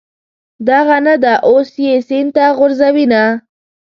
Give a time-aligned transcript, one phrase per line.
[0.69, 3.23] دغه نه ده، اوس یې سین ته غورځوینه.